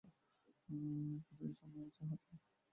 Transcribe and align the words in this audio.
কতদিন 1.19 1.51
সময় 1.53 1.83
আছে 1.87 2.03
হাতে? 2.09 2.33